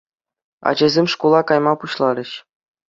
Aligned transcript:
Ачасем 0.71 1.11
шкула 1.15 1.45
кайма 1.53 1.73
пуҫларӗҫ. 1.85 2.35